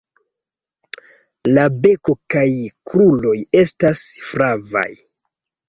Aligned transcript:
La 1.57 1.65
beko 1.83 2.17
kaj 2.35 2.47
kruroj 2.91 3.37
estas 3.65 4.05
flavaj. 4.33 4.89